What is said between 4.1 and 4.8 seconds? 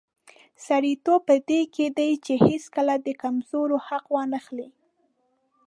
وانخلي.